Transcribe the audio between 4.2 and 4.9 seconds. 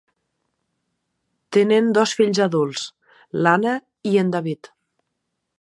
en David.